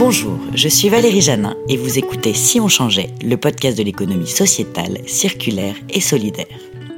Bonjour, 0.00 0.38
je 0.54 0.66
suis 0.66 0.88
Valérie 0.88 1.20
Janin 1.20 1.54
et 1.68 1.76
vous 1.76 1.98
écoutez 1.98 2.32
Si 2.32 2.58
on 2.58 2.68
changeait, 2.68 3.10
le 3.22 3.36
podcast 3.36 3.76
de 3.76 3.82
l'économie 3.82 4.26
sociétale, 4.26 4.96
circulaire 5.06 5.74
et 5.90 6.00
solidaire. 6.00 6.46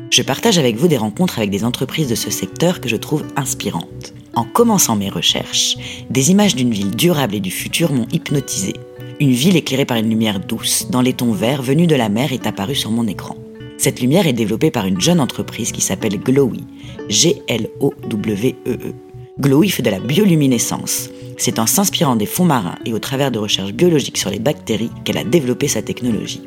Je 0.08 0.22
partage 0.22 0.56
avec 0.56 0.76
vous 0.76 0.86
des 0.86 0.98
rencontres 0.98 1.38
avec 1.38 1.50
des 1.50 1.64
entreprises 1.64 2.08
de 2.08 2.14
ce 2.14 2.30
secteur 2.30 2.80
que 2.80 2.88
je 2.88 2.94
trouve 2.94 3.24
inspirantes. 3.34 4.14
En 4.34 4.44
commençant 4.44 4.94
mes 4.94 5.08
recherches, 5.08 5.76
des 6.10 6.30
images 6.30 6.54
d'une 6.54 6.70
ville 6.70 6.94
durable 6.94 7.34
et 7.34 7.40
du 7.40 7.50
futur 7.50 7.92
m'ont 7.92 8.06
hypnotisé. 8.12 8.74
Une 9.18 9.32
ville 9.32 9.56
éclairée 9.56 9.84
par 9.84 9.96
une 9.96 10.08
lumière 10.08 10.38
douce, 10.38 10.86
dans 10.88 11.02
les 11.02 11.12
tons 11.12 11.32
verts 11.32 11.60
venus 11.60 11.88
de 11.88 11.96
la 11.96 12.08
mer, 12.08 12.32
est 12.32 12.46
apparue 12.46 12.76
sur 12.76 12.92
mon 12.92 13.08
écran. 13.08 13.34
Cette 13.78 14.00
lumière 14.00 14.28
est 14.28 14.32
développée 14.32 14.70
par 14.70 14.86
une 14.86 15.00
jeune 15.00 15.18
entreprise 15.18 15.72
qui 15.72 15.80
s'appelle 15.80 16.20
Glowy, 16.20 16.62
G-L-O-W-E-E. 17.08 18.54
-E. 18.64 19.11
Glowy 19.40 19.70
fait 19.70 19.82
de 19.82 19.90
la 19.90 19.98
bioluminescence. 19.98 21.08
C'est 21.38 21.58
en 21.58 21.66
s'inspirant 21.66 22.16
des 22.16 22.26
fonds 22.26 22.44
marins 22.44 22.78
et 22.84 22.92
au 22.92 22.98
travers 22.98 23.30
de 23.30 23.38
recherches 23.38 23.72
biologiques 23.72 24.18
sur 24.18 24.28
les 24.28 24.38
bactéries 24.38 24.90
qu'elle 25.04 25.16
a 25.16 25.24
développé 25.24 25.68
sa 25.68 25.80
technologie. 25.80 26.42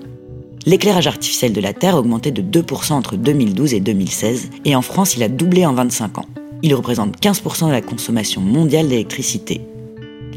L'éclairage 0.68 1.08
artificiel 1.08 1.52
de 1.52 1.62
la 1.62 1.74
Terre 1.74 1.96
a 1.96 2.00
augmenté 2.00 2.30
de 2.32 2.44
2% 2.44 2.94
entre 2.94 3.18
2012 3.18 3.74
et 3.74 3.80
2016, 3.80 4.50
et 4.66 4.76
en 4.76 4.84
France 4.84 5.16
il 5.16 5.24
a 5.24 5.30
doublé 5.30 5.66
en 5.66 5.74
25 5.74 6.20
ans. 6.20 6.26
Il 6.62 6.76
représente 6.76 7.20
15% 7.20 7.68
de 7.68 7.72
la 7.72 7.82
consommation 7.82 8.42
mondiale 8.42 8.88
d'électricité. 8.88 9.62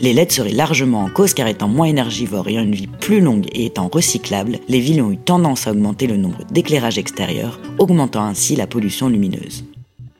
Les 0.01 0.15
LED 0.15 0.33
seraient 0.33 0.51
largement 0.51 1.05
en 1.05 1.11
cause 1.11 1.34
car 1.34 1.48
étant 1.48 1.69
moins 1.69 1.87
énergivores, 1.87 2.48
ayant 2.48 2.62
une 2.62 2.75
vie 2.75 2.87
plus 2.87 3.20
longue 3.20 3.47
et 3.53 3.67
étant 3.67 3.89
recyclables, 3.89 4.59
les 4.69 4.80
villes 4.80 5.03
ont 5.03 5.12
eu 5.12 5.19
tendance 5.19 5.67
à 5.67 5.73
augmenter 5.73 6.06
le 6.06 6.17
nombre 6.17 6.39
d'éclairages 6.51 6.98
extérieurs, 6.98 7.61
augmentant 7.78 8.25
ainsi 8.25 8.56
la 8.56 8.67
pollution 8.67 9.09
lumineuse. 9.09 9.65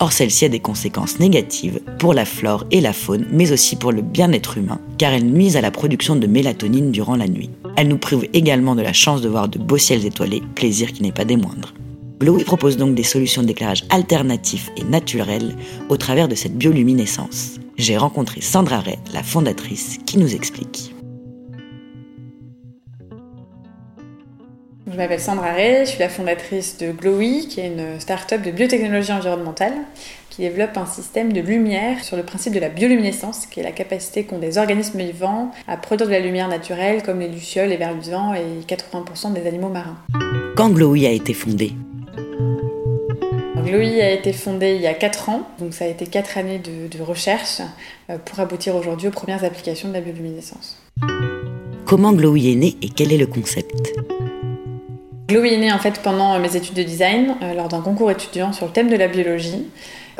Or, 0.01 0.12
celle-ci 0.12 0.45
a 0.45 0.48
des 0.48 0.61
conséquences 0.61 1.19
négatives 1.19 1.80
pour 1.98 2.15
la 2.15 2.25
flore 2.25 2.65
et 2.70 2.80
la 2.80 2.93
faune, 2.93 3.27
mais 3.33 3.51
aussi 3.51 3.75
pour 3.75 3.91
le 3.91 4.01
bien-être 4.01 4.56
humain, 4.56 4.80
car 4.97 5.12
elle 5.12 5.27
nuise 5.27 5.56
à 5.56 5.61
la 5.61 5.73
production 5.73 6.15
de 6.15 6.29
mélatonine 6.29 6.93
durant 6.93 7.16
la 7.16 7.27
nuit. 7.27 7.51
Elle 7.77 7.89
nous 7.89 7.98
prive 7.98 8.29
également 8.33 8.77
de 8.77 8.83
la 8.83 8.92
chance 8.92 9.22
de 9.22 9.28
voir 9.28 9.48
de 9.48 9.59
beaux 9.59 9.77
ciels 9.77 10.06
étoilés, 10.06 10.42
plaisir 10.55 10.92
qui 10.92 11.03
n'est 11.03 11.11
pas 11.11 11.25
des 11.25 11.37
moindres. 11.37 11.75
Glowy 12.20 12.45
propose 12.45 12.77
donc 12.77 12.95
des 12.95 13.03
solutions 13.03 13.42
d'éclairage 13.42 13.84
alternatifs 13.91 14.70
et 14.77 14.84
naturels 14.84 15.56
au 15.89 15.97
travers 15.97 16.28
de 16.28 16.34
cette 16.37 16.56
bioluminescence. 16.56 17.59
J'ai 17.77 17.97
rencontré 17.97 18.41
Sandra 18.41 18.81
Ray, 18.81 18.98
la 19.12 19.25
fondatrice, 19.25 19.98
qui 20.06 20.19
nous 20.19 20.34
explique. 20.34 20.94
M'appelle 24.98 25.20
Sandra 25.20 25.52
Ray, 25.52 25.84
je 25.84 25.91
suis 25.91 25.98
la 26.00 26.08
fondatrice 26.08 26.77
de 26.77 26.91
Glowy, 26.91 27.46
qui 27.46 27.60
est 27.60 27.68
une 27.68 28.00
start-up 28.00 28.42
de 28.42 28.50
biotechnologie 28.50 29.12
environnementale 29.12 29.72
qui 30.28 30.42
développe 30.42 30.77
un 30.77 30.86
système 30.86 31.32
de 31.32 31.41
lumière 31.41 32.02
sur 32.02 32.16
le 32.16 32.24
principe 32.24 32.52
de 32.52 32.58
la 32.58 32.68
bioluminescence, 32.68 33.46
qui 33.46 33.60
est 33.60 33.62
la 33.62 33.70
capacité 33.70 34.24
qu'ont 34.24 34.38
des 34.38 34.58
organismes 34.58 34.98
vivants 34.98 35.52
à 35.69 35.76
produire 35.76 36.08
de 36.08 36.12
la 36.12 36.19
lumière 36.19 36.48
naturelle, 36.48 37.04
comme 37.04 37.20
les 37.20 37.28
lucioles, 37.28 37.69
les 37.69 37.76
vers 37.76 37.94
vivants 37.94 38.34
et 38.34 38.64
80% 38.66 39.32
des 39.34 39.46
animaux 39.46 39.69
marins. 39.69 39.96
Quand 40.56 40.70
Glowy 40.70 41.06
a 41.06 41.10
été 41.10 41.32
fondé 41.32 41.72
Glowy 43.64 44.00
a 44.00 44.10
été 44.10 44.32
fondé 44.32 44.74
il 44.74 44.80
y 44.80 44.86
a 44.88 44.94
4 44.94 45.28
ans, 45.28 45.42
donc 45.60 45.74
ça 45.74 45.84
a 45.84 45.88
été 45.88 46.06
4 46.06 46.38
années 46.38 46.58
de, 46.58 46.88
de 46.88 47.02
recherche 47.02 47.60
euh, 48.10 48.19
pour 48.24 48.41
aboutir 48.41 48.74
aujourd'hui 48.74 49.08
aux 49.08 49.12
premières 49.12 49.44
applications 49.44 49.88
de 49.88 49.94
la 49.94 50.00
bioluminescence. 50.00 50.80
Comment 51.84 52.12
Glowy 52.12 52.52
est 52.52 52.56
né 52.56 52.76
et 52.82 52.88
quel 52.88 53.12
est 53.12 53.19
le 53.19 53.26
concept? 53.26 53.88
Glowy 55.29 55.62
est 55.62 55.73
en 55.73 55.79
fait 55.79 56.01
pendant 56.03 56.39
mes 56.39 56.57
études 56.57 56.73
de 56.73 56.83
design, 56.83 57.37
euh, 57.43 57.53
lors 57.53 57.69
d'un 57.69 57.83
concours 57.83 58.11
étudiant 58.11 58.55
sur 58.55 58.65
le 58.65 58.73
thème 58.73 58.89
de 58.89 58.97
la 58.97 59.09
biologie. 59.09 59.67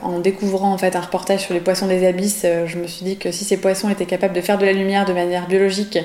En 0.03 0.19
découvrant 0.21 0.73
en 0.73 0.79
fait 0.79 0.97
un 0.97 1.01
reportage 1.01 1.41
sur 1.41 1.55
les 1.55 1.61
poissons 1.61 1.87
des 1.87 2.07
abysses, 2.07 2.43
euh, 2.45 2.67
je 2.67 2.79
me 2.79 2.87
suis 2.87 3.05
dit 3.05 3.17
que 3.17 3.33
si 3.33 3.45
ces 3.45 3.57
poissons 3.57 3.89
étaient 3.89 4.07
capables 4.07 4.35
de 4.35 4.41
faire 4.41 4.59
de 4.59 4.65
la 4.65 4.73
lumière 4.73 5.05
de 5.05 5.13
manière 5.13 5.47
biologique, 5.47 5.99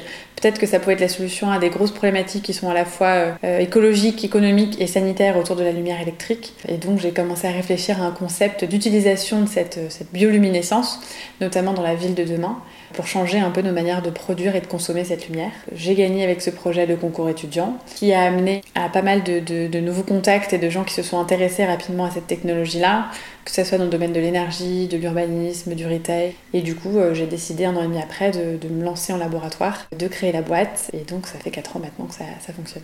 peut-être 0.43 0.59
que 0.59 0.67
ça 0.67 0.79
pouvait 0.79 0.93
être 0.93 1.01
la 1.01 1.07
solution 1.07 1.51
à 1.51 1.59
des 1.59 1.69
grosses 1.69 1.91
problématiques 1.91 2.43
qui 2.43 2.53
sont 2.53 2.69
à 2.69 2.73
la 2.73 2.85
fois 2.85 3.37
euh, 3.43 3.59
écologiques, 3.59 4.25
économiques 4.25 4.79
et 4.81 4.87
sanitaires 4.87 5.37
autour 5.37 5.55
de 5.55 5.63
la 5.63 5.71
lumière 5.71 6.01
électrique. 6.01 6.53
Et 6.67 6.77
donc 6.77 6.99
j'ai 6.99 7.11
commencé 7.11 7.47
à 7.47 7.51
réfléchir 7.51 8.01
à 8.01 8.05
un 8.05 8.11
concept 8.11 8.65
d'utilisation 8.65 9.41
de 9.41 9.47
cette, 9.47 9.79
bioluminescence, 10.11 10.99
notamment 11.39 11.73
dans 11.73 11.81
la 11.81 11.95
ville 11.95 12.13
de 12.13 12.23
demain 12.23 12.57
pour 12.93 13.07
changer 13.07 13.39
un 13.39 13.49
peu 13.49 13.61
nos 13.61 13.71
manières 13.71 14.01
de 14.01 14.09
produire 14.09 14.55
et 14.55 14.61
de 14.61 14.67
consommer 14.67 15.03
cette 15.03 15.27
lumière. 15.27 15.51
J'ai 15.73 15.95
gagné 15.95 16.23
avec 16.23 16.41
ce 16.41 16.49
projet 16.49 16.85
de 16.85 16.95
concours 16.95 17.29
étudiant 17.29 17.77
qui 17.95 18.13
a 18.13 18.21
amené 18.21 18.61
à 18.75 18.89
pas 18.89 19.01
mal 19.01 19.23
de, 19.23 19.39
de, 19.39 19.67
de 19.67 19.79
nouveaux 19.79 20.03
contacts 20.03 20.53
et 20.53 20.57
de 20.59 20.69
gens 20.69 20.83
qui 20.83 20.93
se 20.93 21.01
sont 21.01 21.19
intéressés 21.19 21.65
rapidement 21.65 22.05
à 22.05 22.11
cette 22.11 22.27
technologie-là, 22.27 23.05
que 23.45 23.51
ce 23.51 23.63
soit 23.63 23.77
dans 23.77 23.82
le 23.83 23.89
domaine 23.89 24.13
de 24.13 24.19
l'énergie, 24.19 24.87
de 24.87 24.97
l'urbanisme, 24.97 25.75
du 25.75 25.85
retail. 25.85 26.33
Et 26.53 26.61
du 26.61 26.75
coup, 26.75 26.97
euh, 26.97 27.13
j'ai 27.13 27.27
décidé 27.27 27.65
un 27.65 27.75
an 27.75 27.81
et 27.81 27.87
demi 27.87 27.99
après 28.01 28.31
de, 28.31 28.67
me 28.67 28.83
lancer 28.83 29.13
en 29.13 29.17
laboratoire, 29.17 29.85
de 29.97 30.07
créer 30.07 30.31
la 30.31 30.41
boîte. 30.41 30.89
Et 30.93 31.03
donc, 31.03 31.27
ça 31.27 31.37
fait 31.37 31.51
4 31.51 31.77
ans 31.77 31.79
maintenant 31.79 32.05
que 32.05 32.15
ça 32.15 32.53
fonctionne. 32.53 32.83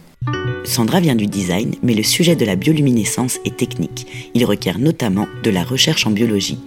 Sandra 0.65 0.99
vient 0.99 1.15
du 1.15 1.27
design, 1.27 1.75
mais 1.81 1.93
le 1.93 2.03
sujet 2.03 2.35
de 2.35 2.45
la 2.45 2.55
bioluminescence 2.55 3.39
est 3.45 3.57
technique. 3.57 4.31
Il 4.33 4.45
requiert 4.45 4.77
notamment 4.77 5.27
de 5.43 5.49
la 5.49 5.63
recherche 5.63 6.05
en 6.05 6.11
biologie. 6.11 6.59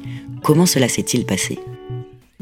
Comment 0.43 0.67
cela 0.67 0.89
s'est-il 0.89 1.25
passé? 1.25 1.59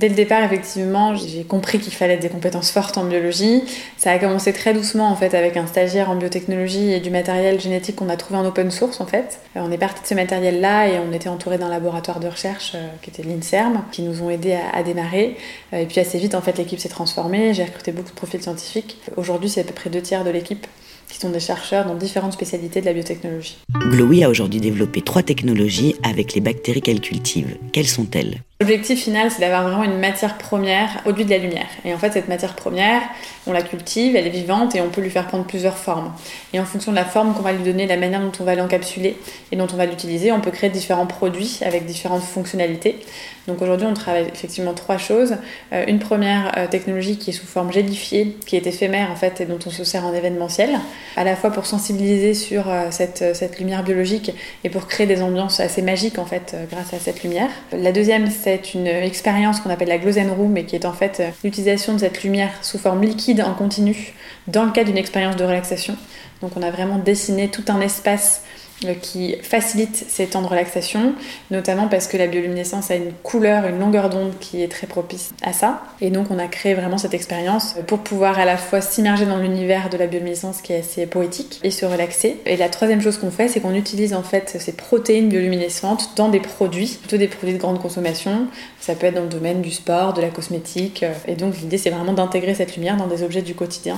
Dès 0.01 0.09
le 0.09 0.15
départ, 0.15 0.43
effectivement, 0.43 1.15
j'ai 1.15 1.45
compris 1.45 1.79
qu'il 1.79 1.93
fallait 1.93 2.17
des 2.17 2.31
compétences 2.31 2.71
fortes 2.71 2.97
en 2.97 3.05
biologie. 3.05 3.63
Ça 3.99 4.11
a 4.13 4.19
commencé 4.19 4.51
très 4.55 4.73
doucement 4.73 5.11
en 5.11 5.15
fait 5.15 5.35
avec 5.35 5.59
un 5.59 5.67
stagiaire 5.67 6.09
en 6.09 6.17
biotechnologie 6.17 6.91
et 6.95 7.01
du 7.01 7.11
matériel 7.11 7.61
génétique 7.61 7.97
qu'on 7.97 8.09
a 8.09 8.17
trouvé 8.17 8.41
en 8.41 8.47
open 8.47 8.71
source 8.71 9.03
en 9.03 9.07
fait. 9.07 9.41
Euh, 9.57 9.61
on 9.63 9.71
est 9.71 9.77
parti 9.77 10.01
de 10.01 10.07
ce 10.07 10.15
matériel-là 10.15 10.89
et 10.89 10.99
on 10.99 11.13
était 11.13 11.29
entouré 11.29 11.59
d'un 11.59 11.69
laboratoire 11.69 12.19
de 12.19 12.29
recherche 12.29 12.73
euh, 12.77 12.89
qui 13.03 13.11
était 13.11 13.23
l'INSERM, 13.23 13.83
qui 13.93 14.01
nous 14.01 14.23
ont 14.23 14.31
aidés 14.31 14.57
à, 14.73 14.83
démarrer. 14.83 15.37
Euh, 15.75 15.81
et 15.81 15.85
puis 15.85 16.01
assez 16.01 16.19
vite 16.19 16.35
en 16.35 16.41
fait 16.41 16.57
l'équipe 16.57 16.79
s'est 16.79 16.89
transformée. 16.89 17.53
J'ai 17.53 17.65
recruté 17.65 17.93
beaucoup 17.93 18.09
de 18.09 18.15
profils 18.15 18.41
scientifiques. 18.41 18.97
Aujourd'hui, 19.19 19.51
c'est 19.51 19.61
à 19.61 19.65
peu 19.65 19.75
près 19.75 19.91
deux 19.91 20.01
tiers 20.01 20.25
de 20.25 20.31
l'équipe 20.31 20.67
qui 21.11 21.19
sont 21.19 21.29
des 21.29 21.41
chercheurs 21.41 21.85
dans 21.85 21.95
différentes 21.95 22.33
spécialités 22.33 22.81
de 22.81 22.87
la 22.87 22.95
biotechnologie. 22.95 23.59
Glowy 23.75 24.25
a 24.25 24.31
aujourd'hui 24.31 24.61
développé 24.61 25.03
trois 25.03 25.23
technologies 25.23 25.95
avec 26.03 26.33
les 26.33 26.41
bactéries 26.41 26.81
qu'elle 26.81 27.03
cultive. 27.03 27.59
Quelles 27.75 27.87
sont-elles? 27.87 28.41
L'objectif 28.61 29.05
final, 29.05 29.31
c'est 29.31 29.41
d'avoir 29.41 29.63
vraiment 29.63 29.85
une 29.85 29.99
matière 29.99 30.37
première 30.37 31.01
au-dessus 31.07 31.25
de 31.25 31.31
la 31.31 31.39
lumière. 31.39 31.69
Et 31.87 31.95
en 31.95 31.99
fait, 31.99 32.13
cette 32.13 32.29
matière 32.29 32.55
première, 32.55 33.01
on 33.47 33.53
la 33.53 33.63
cultive, 33.63 34.17
elle 34.17 34.27
est 34.27 34.31
vivante 34.31 34.77
et 34.77 34.83
on 34.83 34.91
peut 34.91 35.01
lui 35.01 35.09
faire 35.09 35.27
prendre 35.29 35.47
plusieurs 35.47 35.79
formes. 35.79 36.13
Et 36.53 36.61
en 36.61 36.67
fonction 36.67 36.93
de 36.93 36.97
la 36.97 37.07
forme 37.07 37.33
qu'on 37.33 37.41
va 37.41 37.53
lui 37.53 37.65
donner, 37.65 37.87
la 37.87 37.97
manière 37.97 38.21
dont 38.21 38.33
on 38.39 38.45
va 38.45 38.55
l'encapsuler 38.55 39.17
et 39.51 39.57
dont 39.57 39.67
on 39.73 39.77
va 39.77 39.87
l'utiliser, 39.87 40.31
on 40.31 40.43
peut 40.43 40.51
créer 40.51 40.69
différents 40.69 41.07
produits 41.07 41.61
avec 41.63 41.87
différentes 41.87 42.23
fonctionnalités. 42.23 42.99
Donc 43.47 43.63
aujourd'hui, 43.63 43.87
on 43.87 43.95
travaille 43.95 44.27
effectivement 44.33 44.75
trois 44.75 44.99
choses. 44.99 45.37
Euh, 45.73 45.85
une 45.89 45.99
première 45.99 46.53
euh, 46.59 46.67
technologie 46.67 47.17
qui 47.17 47.31
est 47.31 47.33
sous 47.33 47.47
forme 47.47 47.73
gélifiée, 47.73 48.37
qui 48.47 48.57
est 48.57 48.67
éphémère 48.67 49.11
en 49.11 49.17
fait 49.17 49.41
et 49.41 49.47
dont 49.47 49.59
on 49.67 49.71
se 49.71 49.85
sert 49.85 50.05
en 50.05 50.13
événementiel, 50.13 50.79
à 51.17 51.25
la 51.25 51.35
fois 51.35 51.51
pour 51.51 51.65
sensibiliser 51.65 52.35
sur 52.35 52.69
euh, 52.69 52.89
cette, 52.91 53.35
cette 53.35 53.59
lumière 53.59 53.83
biologique 53.83 54.33
et 54.65 54.69
pour 54.69 54.87
créer 54.87 55.07
des 55.07 55.23
ambiances 55.23 55.61
assez 55.61 55.81
magiques 55.81 56.19
en 56.19 56.27
fait 56.27 56.55
grâce 56.71 56.93
à 56.93 56.99
cette 56.99 57.23
lumière. 57.23 57.49
La 57.73 57.93
deuxième, 57.93 58.31
c'est 58.31 58.50
une 58.57 58.87
expérience 58.87 59.61
qu'on 59.61 59.71
appelle 59.71 59.89
la 59.89 59.99
Glow 59.99 60.13
Room 60.35 60.57
et 60.57 60.65
qui 60.65 60.77
est 60.77 60.85
en 60.85 60.93
fait 60.93 61.23
l'utilisation 61.45 61.95
de 61.95 61.99
cette 61.99 62.23
lumière 62.23 62.51
sous 62.63 62.79
forme 62.79 63.03
liquide 63.03 63.43
en 63.43 63.55
continu 63.55 64.15
dans 64.47 64.65
le 64.65 64.73
cadre 64.73 64.89
d'une 64.89 64.99
expérience 64.99 65.37
de 65.37 65.45
relaxation. 65.45 65.97
Donc 66.43 66.53
on 66.57 66.63
a 66.63 66.71
vraiment 66.71 66.99
dessiné 66.99 67.49
tout 67.49 67.65
un 67.69 67.81
espace 67.81 68.43
euh, 68.43 68.60
qui 69.01 69.37
facilite 69.43 70.05
ces 70.09 70.27
temps 70.27 70.43
de 70.43 70.47
relaxation, 70.47 71.15
notamment 71.51 71.89
parce 71.89 72.07
que 72.07 72.17
la 72.17 72.27
bioluminescence 72.27 72.91
a 72.91 72.95
une 72.95 73.13
couleur, 73.23 73.67
une 73.67 73.79
longueur 73.79 74.09
d'onde 74.09 74.33
qui 74.41 74.63
est 74.63 74.69
très 74.69 74.87
propice 74.87 75.33
à 75.43 75.53
ça. 75.53 75.83
Et 76.01 76.11
donc 76.11 76.31
on 76.31 76.39
a 76.39 76.47
créé 76.47 76.75
vraiment 76.75 76.99
cette 76.99 77.15
expérience 77.15 77.77
pour 77.87 78.01
pouvoir 78.01 78.39
à 78.39 78.45
la 78.45 78.57
fois 78.57 78.81
s'immerger 78.81 79.27
dans 79.27 79.37
l'univers 79.37 79.91
de 79.91 79.97
la 79.97 80.07
bioluminescence 80.07 80.63
qui 80.63 80.73
est 80.73 80.79
assez 80.79 81.07
poétique 81.07 81.61
et 81.63 81.71
se 81.71 81.85
relaxer. 81.85 82.39
Et 82.47 82.57
la 82.57 82.69
troisième 82.69 83.01
chose 83.01 83.19
qu'on 83.19 83.31
fait, 83.31 83.49
c'est 83.49 83.61
qu'on 83.61 83.75
utilise 83.75 84.15
en 84.15 84.23
fait 84.23 84.57
ces 84.59 84.73
protéines 84.73 85.29
bioluminescentes 85.29 86.11
dans 86.17 86.29
des 86.29 86.41
produits, 86.41 86.99
plutôt 87.01 87.19
des 87.19 87.29
produits 87.29 87.55
de 87.55 87.61
grande 87.61 87.81
consommation. 87.81 88.47
Ça 88.81 88.95
peut 88.95 89.07
être 89.07 89.15
dans 89.15 89.23
le 89.23 89.29
domaine 89.29 89.61
du 89.61 89.71
sport, 89.71 90.15
de 90.15 90.23
la 90.23 90.29
cosmétique. 90.29 91.05
Et 91.27 91.35
donc 91.35 91.59
l'idée 91.59 91.79
c'est 91.79 91.91
vraiment 91.91 92.13
d'intégrer 92.13 92.55
cette 92.55 92.77
lumière 92.77 92.97
dans 92.97 93.07
des 93.07 93.23
objets 93.23 93.43
du 93.43 93.55
quotidien 93.55 93.97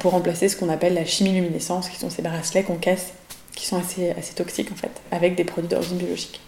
pour 0.00 0.12
remplacer 0.12 0.48
ce 0.48 0.56
qu'on 0.56 0.68
appelle 0.68 0.94
la 0.94 1.04
chimie-luminescence, 1.04 1.88
qui 1.88 1.98
sont 1.98 2.10
ces 2.10 2.22
bracelets 2.22 2.64
qu'on 2.64 2.74
casse 2.74 3.12
qui 3.56 3.66
sont 3.66 3.78
assez, 3.78 4.14
toxiques 4.36 4.70
en 4.70 4.76
fait, 4.76 4.92
avec 5.10 5.34
des 5.34 5.44
produits 5.44 5.68
d'origine 5.68 5.96
biologique. 5.96 6.40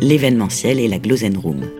L'événementiel 0.00 0.80
et 0.80 0.88
la 0.88 0.98
Glosen 0.98 1.36
Room. 1.36 1.70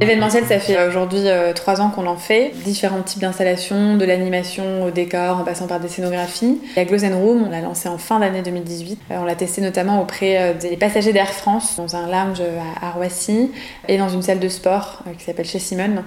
L'événementiel, 0.00 0.46
ça 0.46 0.58
fait 0.58 0.88
aujourd'hui 0.88 1.28
euh, 1.28 1.52
trois 1.52 1.82
ans 1.82 1.90
qu'on 1.90 2.06
en 2.06 2.16
fait. 2.16 2.52
Différents 2.64 3.02
types 3.02 3.20
d'installations, 3.20 3.98
de 3.98 4.04
l'animation 4.06 4.84
au 4.84 4.90
décor, 4.90 5.36
en 5.36 5.44
passant 5.44 5.66
par 5.66 5.78
des 5.78 5.88
scénographies. 5.88 6.58
La 6.74 6.86
Glosen 6.86 7.12
Room, 7.12 7.44
on 7.46 7.50
l'a 7.50 7.60
lancé 7.60 7.86
en 7.86 7.98
fin 7.98 8.18
d'année 8.18 8.40
2018. 8.40 8.98
Euh, 9.10 9.18
on 9.20 9.24
l'a 9.24 9.34
testé 9.34 9.60
notamment 9.60 10.00
auprès 10.00 10.38
euh, 10.38 10.54
des 10.54 10.78
passagers 10.78 11.12
d'Air 11.12 11.28
France, 11.28 11.76
dans 11.76 11.96
un 11.96 12.06
lounge 12.06 12.40
à 12.80 12.92
Roissy, 12.92 13.50
et 13.88 13.98
dans 13.98 14.08
une 14.08 14.22
salle 14.22 14.38
de 14.38 14.48
sport 14.48 15.02
qui 15.18 15.24
s'appelle 15.24 15.44
chez 15.44 15.58
Simone, 15.58 16.02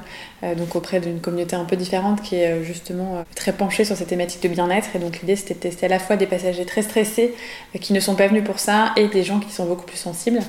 donc 0.57 0.75
auprès 0.75 1.00
d'une 1.00 1.19
communauté 1.19 1.56
un 1.56 1.66
peu 1.66 1.75
différente 1.75 2.22
qui 2.22 2.36
est 2.36 2.63
justement 2.63 3.24
très 3.36 3.54
penchée 3.54 3.86
sur 3.86 3.96
ces 3.96 4.06
thématiques 4.06 4.42
de 4.42 4.48
bien-être. 4.48 4.96
Et 4.96 5.00
donc 5.00 5.19
l'idée, 5.22 5.36
c'était 5.36 5.54
de 5.54 5.60
tester 5.60 5.86
à 5.86 5.89
la 5.89 6.00
fois 6.00 6.16
des 6.16 6.25
passagers 6.25 6.66
très 6.66 6.81
stressés 6.81 7.34
qui 7.80 7.94
ne 7.94 8.00
sont 8.00 8.16
pas 8.16 8.28
venus 8.28 8.44
pour 8.44 8.60
ça, 8.60 8.92
et 8.98 9.07
des 9.07 9.24
gens 9.24 9.39
qui 9.39 9.51
sont 9.51 9.66
beaucoup 9.66 9.86
plus 9.86 9.98
sensibles. 9.98 10.39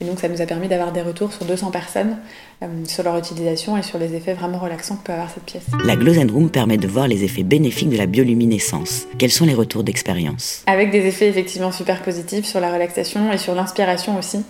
Et 0.00 0.04
donc 0.04 0.20
ça 0.20 0.28
nous 0.28 0.40
a 0.40 0.46
permis 0.46 0.68
d'avoir 0.68 0.92
des 0.92 1.02
retours 1.02 1.32
sur 1.32 1.44
200 1.44 1.70
personnes 1.70 2.16
euh, 2.62 2.66
sur 2.86 3.02
leur 3.02 3.16
utilisation 3.16 3.76
et 3.76 3.82
sur 3.82 3.98
les 3.98 4.14
effets 4.14 4.34
vraiment 4.34 4.58
relaxants 4.58 4.96
que 4.96 5.04
peut 5.04 5.12
avoir 5.12 5.30
cette 5.30 5.44
pièce. 5.44 5.64
La 5.84 5.96
Glow 5.96 6.12
Room 6.32 6.50
permet 6.50 6.76
de 6.76 6.86
voir 6.86 7.08
les 7.08 7.24
effets 7.24 7.42
bénéfiques 7.42 7.90
de 7.90 7.96
la 7.96 8.06
bioluminescence. 8.06 9.06
Quels 9.18 9.30
sont 9.30 9.46
les 9.46 9.54
retours 9.54 9.84
d'expérience? 9.84 10.62
Avec 10.66 10.90
des 10.90 11.06
effets 11.06 11.28
effectivement 11.28 11.72
super 11.72 12.02
positifs 12.02 12.44
sur 12.44 12.60
la 12.60 12.72
relaxation 12.72 13.32
et 13.32 13.38
sur 13.38 13.54
l'inspiration 13.54 14.18
aussi 14.18 14.44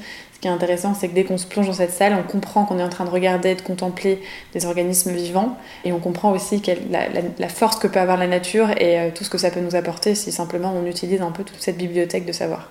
qui 0.44 0.49
est 0.49 0.50
intéressant, 0.50 0.93
c'est 0.93 1.08
que 1.08 1.14
dès 1.14 1.25
qu'on 1.25 1.38
se 1.38 1.46
plonge 1.46 1.69
dans 1.69 1.73
cette 1.73 1.93
salle, 1.93 2.14
on 2.19 2.23
comprend 2.23 2.67
qu'on 2.67 2.79
est 2.79 2.82
en 2.82 2.91
train 2.91 3.06
de 3.06 3.11
regarder, 3.11 3.55
de 3.55 3.62
contempler 3.62 4.20
des 4.52 4.67
organismes 4.67 5.12
vivants, 5.12 5.56
et 5.87 5.93
on 5.94 6.00
comprend 6.00 6.32
aussi 6.32 6.61
la, 6.91 7.08
la, 7.38 7.49
force 7.49 7.79
que 7.79 7.87
peut 7.87 7.99
avoir 7.99 8.19
la 8.19 8.26
nature 8.26 8.69
et 8.73 9.00
euh, 9.00 9.08
tout 9.14 9.25
ce 9.25 9.31
que 9.31 9.38
ça 9.38 9.50
peut 9.50 9.61
nous 9.61 9.75
apporter 9.75 10.14
si 10.14 10.32
simplement 10.32 10.75
on 10.76 10.85
utilise 10.85 11.23
un 11.23 11.31
peu 11.31 11.44
toute 11.44 11.62
cette 11.62 11.79
bibliothèque 11.79 12.26
de 12.26 12.32
savoir. 12.32 12.69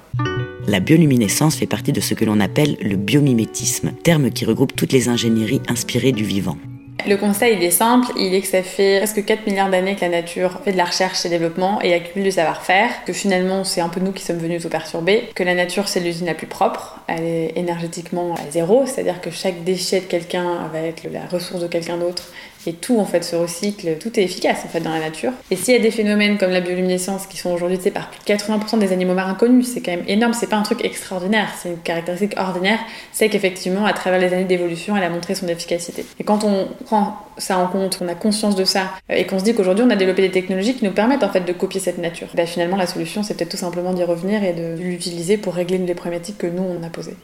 La 0.65 0.79
bioluminescence 0.79 1.57
fait 1.57 1.67
partie 1.67 1.91
de 1.91 1.99
ce 1.99 2.13
que 2.13 2.23
l'on 2.23 2.39
appelle 2.39 2.77
le 2.81 2.95
biomimétisme, 2.95 3.91
terme 4.03 4.31
qui 4.31 4.45
regroupe 4.45 4.73
toutes 4.73 4.93
les 4.93 5.09
ingénieries 5.09 5.61
inspirées 5.67 6.13
du 6.13 6.23
vivant. 6.23 6.57
Le 7.05 7.17
constat, 7.17 7.49
il 7.49 7.61
est 7.61 7.69
simple, 7.69 8.07
il 8.17 8.33
est 8.33 8.39
que 8.39 8.47
ça 8.47 8.63
fait 8.63 8.99
presque 8.99 9.25
4 9.25 9.45
milliards 9.45 9.69
d'années 9.69 9.95
que 9.95 10.01
la 10.01 10.09
nature 10.09 10.61
fait 10.63 10.71
de 10.71 10.77
la 10.77 10.85
recherche 10.85 11.25
et 11.25 11.29
développement 11.29 11.81
et 11.81 11.93
accumule 11.93 12.23
du 12.23 12.31
savoir-faire, 12.31 12.89
que 13.05 13.11
finalement 13.11 13.65
c'est 13.65 13.81
un 13.81 13.89
peu 13.89 13.99
nous 13.99 14.13
qui 14.13 14.23
sommes 14.23 14.37
venus 14.37 14.61
tout 14.61 14.69
perturber, 14.69 15.27
que 15.35 15.43
la 15.43 15.53
nature 15.53 15.89
c'est 15.89 15.99
l'usine 15.99 16.27
la 16.27 16.33
plus 16.33 16.47
propre, 16.47 17.01
elle 17.07 17.25
est 17.25 17.57
énergétiquement 17.57 18.35
à 18.35 18.49
zéro, 18.49 18.85
c'est-à-dire 18.85 19.19
que 19.19 19.31
chaque 19.31 19.65
déchet 19.65 19.99
de 19.99 20.05
quelqu'un 20.05 20.69
va 20.71 20.79
être 20.79 21.03
la 21.11 21.25
ressource 21.25 21.61
de 21.61 21.67
quelqu'un 21.67 21.97
d'autre 21.97 22.31
et 22.65 22.73
tout 22.73 22.99
en 22.99 23.05
fait 23.05 23.23
se 23.23 23.35
recycle, 23.35 23.97
tout 23.99 24.19
est 24.19 24.23
efficace 24.23 24.59
en 24.65 24.67
fait 24.67 24.79
dans 24.79 24.93
la 24.93 24.99
nature. 24.99 25.31
Et 25.51 25.55
s'il 25.55 25.73
y 25.73 25.77
a 25.77 25.81
des 25.81 25.91
phénomènes 25.91 26.37
comme 26.37 26.51
la 26.51 26.61
bioluminescence 26.61 27.27
qui 27.27 27.37
sont 27.37 27.51
aujourd'hui 27.51 27.77
par 27.93 28.09
plus 28.09 28.19
de 28.19 28.39
80% 28.39 28.79
des 28.79 28.91
animaux 28.91 29.13
marins 29.13 29.33
connus, 29.33 29.63
c'est 29.63 29.81
quand 29.81 29.91
même 29.91 30.05
énorme, 30.07 30.33
c'est 30.33 30.49
pas 30.49 30.55
un 30.55 30.63
truc 30.63 30.83
extraordinaire, 30.85 31.49
c'est 31.61 31.69
une 31.69 31.77
caractéristique 31.77 32.33
ordinaire, 32.37 32.79
c'est 33.11 33.29
qu'effectivement 33.29 33.85
à 33.85 33.93
travers 33.93 34.19
les 34.19 34.33
années 34.33 34.45
d'évolution, 34.45 34.95
elle 34.95 35.03
a 35.03 35.09
montré 35.09 35.35
son 35.35 35.47
efficacité. 35.47 36.05
Et 36.19 36.23
quand 36.23 36.43
on 36.43 36.67
prend 36.85 37.17
ça 37.37 37.57
en 37.57 37.67
compte, 37.67 37.99
on 38.01 38.07
a 38.07 38.15
conscience 38.15 38.55
de 38.55 38.63
ça 38.63 38.91
euh, 39.11 39.15
et 39.15 39.25
qu'on 39.25 39.39
se 39.39 39.43
dit 39.43 39.53
qu'aujourd'hui 39.53 39.83
on 39.87 39.89
a 39.89 39.95
développé 39.95 40.21
des 40.21 40.31
technologies 40.31 40.75
qui 40.75 40.85
nous 40.85 40.91
permettent 40.91 41.23
en 41.23 41.29
fait 41.29 41.41
de 41.41 41.53
copier 41.53 41.79
cette 41.79 41.97
nature, 41.97 42.27
bah, 42.35 42.45
finalement 42.45 42.77
la 42.77 42.87
solution 42.87 43.23
c'est 43.23 43.35
peut-être 43.35 43.51
tout 43.51 43.57
simplement 43.57 43.93
d'y 43.93 44.03
revenir 44.03 44.43
et 44.43 44.53
de 44.53 44.75
l'utiliser 44.81 45.37
pour 45.37 45.55
régler 45.55 45.79
des 45.79 45.95
problématiques 45.95 46.37
que 46.37 46.47
nous 46.47 46.63
on 46.63 46.83
a 46.83 46.89
posées. 46.89 47.15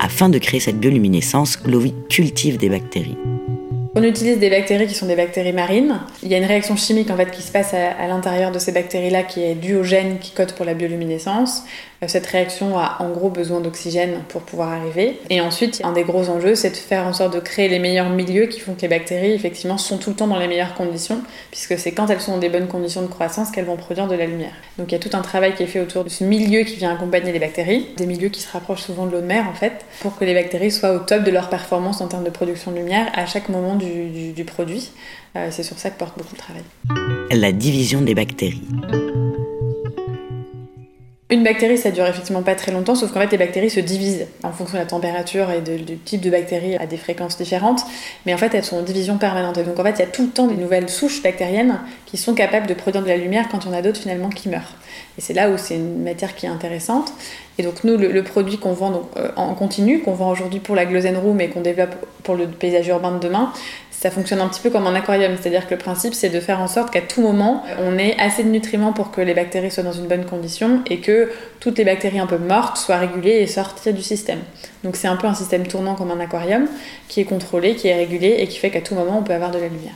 Afin 0.00 0.28
de 0.28 0.38
créer 0.38 0.60
cette 0.60 0.78
bioluminescence, 0.78 1.62
Glowy 1.62 1.94
cultive 2.08 2.58
des 2.58 2.68
bactéries. 2.68 3.16
On 3.98 4.02
utilise 4.02 4.38
des 4.38 4.50
bactéries 4.50 4.86
qui 4.86 4.94
sont 4.94 5.06
des 5.06 5.16
bactéries 5.16 5.54
marines. 5.54 6.00
Il 6.22 6.28
y 6.28 6.34
a 6.34 6.36
une 6.36 6.44
réaction 6.44 6.76
chimique 6.76 7.10
en 7.10 7.16
fait 7.16 7.30
qui 7.30 7.40
se 7.40 7.50
passe 7.50 7.72
à, 7.72 8.06
l'intérieur 8.06 8.52
de 8.52 8.58
ces 8.58 8.70
bactéries-là 8.70 9.22
qui 9.22 9.42
est 9.42 9.54
due 9.54 9.74
au 9.74 9.84
gène 9.84 10.18
qui 10.18 10.32
code 10.32 10.52
pour 10.52 10.66
la 10.66 10.74
bioluminescence. 10.74 11.62
Euh, 12.02 12.08
cette 12.08 12.26
réaction 12.26 12.78
a 12.78 12.98
en 13.00 13.08
gros 13.08 13.30
besoin 13.30 13.60
d'oxygène 13.60 14.22
pour 14.28 14.42
pouvoir 14.42 14.70
arriver. 14.70 15.18
Et 15.30 15.40
ensuite, 15.40 15.80
un 15.82 15.92
des 15.92 16.02
gros 16.02 16.28
enjeux, 16.28 16.54
c'est 16.54 16.70
de 16.70 16.76
faire 16.76 17.06
en 17.06 17.14
sorte 17.14 17.32
de 17.32 17.40
créer 17.40 17.68
les 17.68 17.78
meilleurs 17.78 18.10
milieux 18.10 18.46
qui 18.46 18.60
font 18.60 18.74
que 18.74 18.82
les 18.82 18.88
bactéries, 18.88 19.32
effectivement, 19.32 19.78
sont 19.78 19.96
tout 19.96 20.10
le 20.10 20.16
temps 20.16 20.26
dans 20.26 20.38
les 20.38 20.48
meilleures 20.48 20.74
conditions, 20.74 21.22
puisque 21.50 21.78
c'est 21.78 21.92
quand 21.92 22.08
elles 22.08 22.20
sont 22.20 22.32
dans 22.32 22.38
des 22.38 22.50
bonnes 22.50 22.68
conditions 22.68 23.00
de 23.00 23.06
croissance 23.06 23.50
qu'elles 23.50 23.64
vont 23.64 23.76
produire 23.76 24.08
de 24.08 24.14
la 24.14 24.26
lumière. 24.26 24.52
Donc 24.78 24.92
il 24.92 24.92
y 24.92 24.96
a 24.96 24.98
tout 24.98 25.16
un 25.16 25.22
travail 25.22 25.54
qui 25.54 25.62
est 25.62 25.66
fait 25.66 25.80
autour 25.80 26.04
de 26.04 26.10
ce 26.10 26.22
milieu 26.22 26.64
qui 26.64 26.76
vient 26.76 26.92
accompagner 26.92 27.32
les 27.32 27.38
bactéries, 27.38 27.86
des 27.96 28.06
milieux 28.06 28.28
qui 28.28 28.42
se 28.42 28.52
rapprochent 28.52 28.82
souvent 28.82 29.06
de 29.06 29.12
l'eau 29.12 29.20
de 29.22 29.26
mer 29.26 29.46
en 29.48 29.54
fait, 29.54 29.86
pour 30.00 30.18
que 30.18 30.26
les 30.26 30.34
bactéries 30.34 30.70
soient 30.70 30.92
au 30.92 30.98
top 30.98 31.22
de 31.22 31.30
leur 31.30 31.48
performance 31.48 32.02
en 32.02 32.08
termes 32.08 32.24
de 32.24 32.30
production 32.30 32.72
de 32.72 32.76
lumière 32.76 33.06
à 33.14 33.24
chaque 33.24 33.48
moment 33.48 33.74
du, 33.74 33.85
du 34.34 34.44
produit. 34.44 34.90
Euh, 35.36 35.48
c'est 35.50 35.62
sur 35.62 35.78
ça 35.78 35.90
que 35.90 35.98
porte 35.98 36.16
beaucoup 36.18 36.34
de 36.34 36.38
travail. 36.38 36.62
La 37.30 37.52
division 37.52 38.00
des 38.00 38.14
bactéries. 38.14 38.62
Une 41.28 41.42
bactérie, 41.42 41.76
ça 41.76 41.90
dure 41.90 42.06
effectivement 42.06 42.42
pas 42.42 42.54
très 42.54 42.70
longtemps, 42.70 42.94
sauf 42.94 43.12
qu'en 43.12 43.18
fait, 43.18 43.32
les 43.32 43.38
bactéries 43.38 43.68
se 43.68 43.80
divisent 43.80 44.28
en 44.44 44.52
fonction 44.52 44.78
de 44.78 44.82
la 44.82 44.88
température 44.88 45.50
et 45.50 45.60
du 45.60 45.96
type 45.96 46.20
de 46.20 46.30
bactérie 46.30 46.76
à 46.76 46.86
des 46.86 46.96
fréquences 46.96 47.36
différentes. 47.36 47.80
Mais 48.26 48.34
en 48.34 48.38
fait, 48.38 48.54
elles 48.54 48.64
sont 48.64 48.76
en 48.76 48.82
division 48.82 49.18
permanente. 49.18 49.58
Donc, 49.58 49.76
en 49.76 49.82
fait, 49.82 49.94
il 49.94 49.98
y 49.98 50.02
a 50.02 50.06
tout 50.06 50.22
le 50.22 50.28
temps 50.28 50.46
des 50.46 50.54
nouvelles 50.54 50.88
souches 50.88 51.24
bactériennes 51.24 51.80
qui 52.04 52.16
sont 52.16 52.34
capables 52.34 52.68
de 52.68 52.74
produire 52.74 53.02
de 53.02 53.08
la 53.08 53.16
lumière 53.16 53.48
quand 53.50 53.66
on 53.66 53.72
a 53.72 53.82
d'autres 53.82 53.98
finalement 53.98 54.28
qui 54.28 54.48
meurent. 54.48 54.76
Et 55.18 55.20
c'est 55.20 55.34
là 55.34 55.50
où 55.50 55.58
c'est 55.58 55.74
une 55.74 56.04
matière 56.04 56.36
qui 56.36 56.46
est 56.46 56.48
intéressante. 56.48 57.12
Et 57.58 57.64
donc, 57.64 57.82
nous, 57.82 57.96
le, 57.96 58.22
produit 58.22 58.58
qu'on 58.58 58.74
vend 58.74 59.08
euh, 59.16 59.30
en 59.34 59.52
continu, 59.54 60.02
qu'on 60.02 60.12
vend 60.12 60.30
aujourd'hui 60.30 60.60
pour 60.60 60.76
la 60.76 60.84
Glosen 60.84 61.16
Room 61.16 61.40
et 61.40 61.48
qu'on 61.48 61.62
développe 61.62 61.96
pour 62.22 62.36
le 62.36 62.46
paysage 62.46 62.86
urbain 62.86 63.10
de 63.10 63.18
demain, 63.18 63.52
ça 63.98 64.10
fonctionne 64.10 64.40
un 64.40 64.48
petit 64.48 64.60
peu 64.60 64.70
comme 64.70 64.86
un 64.86 64.94
aquarium, 64.94 65.32
c'est-à-dire 65.40 65.66
que 65.66 65.74
le 65.74 65.78
principe 65.78 66.14
c'est 66.14 66.28
de 66.28 66.40
faire 66.40 66.60
en 66.60 66.68
sorte 66.68 66.92
qu'à 66.92 67.00
tout 67.00 67.22
moment 67.22 67.64
on 67.80 67.98
ait 67.98 68.14
assez 68.18 68.44
de 68.44 68.48
nutriments 68.48 68.92
pour 68.92 69.10
que 69.10 69.20
les 69.20 69.34
bactéries 69.34 69.70
soient 69.70 69.82
dans 69.82 69.92
une 69.92 70.06
bonne 70.06 70.24
condition 70.24 70.82
et 70.90 70.98
que 70.98 71.30
toutes 71.60 71.78
les 71.78 71.84
bactéries 71.84 72.18
un 72.18 72.26
peu 72.26 72.38
mortes 72.38 72.76
soient 72.76 72.98
régulées 72.98 73.40
et 73.40 73.46
sortent 73.46 73.88
du 73.88 74.02
système. 74.02 74.40
Donc 74.84 74.96
c'est 74.96 75.08
un 75.08 75.16
peu 75.16 75.26
un 75.26 75.34
système 75.34 75.66
tournant 75.66 75.94
comme 75.94 76.10
un 76.10 76.20
aquarium 76.20 76.66
qui 77.08 77.20
est 77.20 77.24
contrôlé, 77.24 77.74
qui 77.74 77.88
est 77.88 77.94
régulé 77.94 78.36
et 78.38 78.46
qui 78.46 78.58
fait 78.58 78.70
qu'à 78.70 78.80
tout 78.80 78.94
moment 78.94 79.18
on 79.18 79.22
peut 79.22 79.34
avoir 79.34 79.50
de 79.50 79.58
la 79.58 79.68
lumière. 79.68 79.94